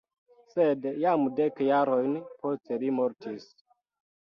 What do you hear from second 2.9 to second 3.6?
mortis.